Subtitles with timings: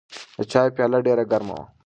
[0.37, 1.65] د چای پیاله ډېره ګرمه وه.